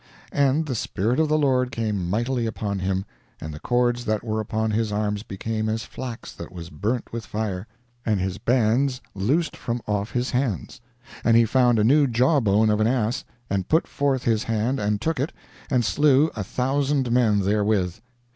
And 0.33 0.65
the 0.65 0.73
Spirit 0.73 1.19
of 1.19 1.29
the 1.29 1.37
Lord 1.37 1.71
came 1.71 2.09
mightily 2.09 2.47
upon 2.47 2.79
him, 2.79 3.05
and 3.39 3.53
the 3.53 3.59
cords 3.59 4.03
that 4.05 4.23
were 4.23 4.39
upon 4.39 4.71
his 4.71 4.91
arms 4.91 5.21
became 5.21 5.69
as 5.69 5.83
flax 5.83 6.33
that 6.33 6.51
was 6.51 6.71
burnt 6.71 7.13
with 7.13 7.23
fire, 7.23 7.67
and 8.03 8.19
his 8.19 8.39
bands 8.39 8.99
loosed 9.13 9.55
from 9.55 9.79
off 9.85 10.13
his 10.13 10.31
hands. 10.31 10.81
And 11.23 11.37
he 11.37 11.45
found 11.45 11.77
a 11.77 11.83
new 11.83 12.07
jaw 12.07 12.39
bone 12.39 12.71
of 12.71 12.79
an 12.79 12.87
ass, 12.87 13.23
and 13.47 13.69
put 13.69 13.85
forth 13.85 14.23
his 14.23 14.45
hand 14.45 14.79
and 14.79 14.99
took 14.99 15.19
it, 15.19 15.31
and 15.69 15.85
slew 15.85 16.31
a 16.35 16.43
thousand 16.43 17.11
men 17.11 17.41
there 17.41 17.63
with. 17.63 18.01